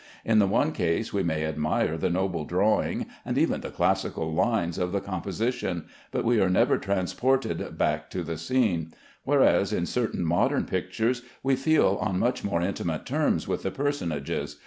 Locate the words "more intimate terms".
12.43-13.47